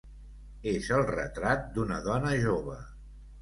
És 0.71 0.87
el 0.95 1.03
retrat 1.09 1.69
d'una 1.77 2.01
dona 2.09 2.33
jove. 2.47 2.81